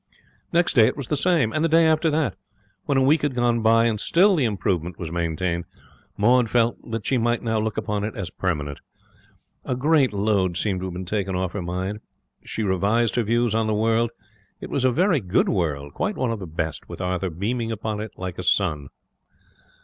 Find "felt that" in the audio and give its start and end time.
6.49-7.05